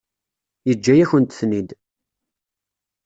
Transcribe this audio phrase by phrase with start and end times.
[0.67, 1.69] Yeǧǧa-yakent-ten-id.